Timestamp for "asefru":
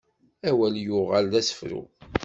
1.39-1.81